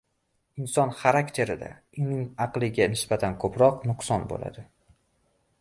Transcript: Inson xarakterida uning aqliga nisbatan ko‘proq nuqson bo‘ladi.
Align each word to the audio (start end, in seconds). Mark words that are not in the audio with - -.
Inson 0.63 0.93
xarakterida 1.01 1.69
uning 2.05 2.25
aqliga 2.47 2.89
nisbatan 2.97 3.39
ko‘proq 3.45 3.89
nuqson 3.91 4.29
bo‘ladi. 4.33 4.69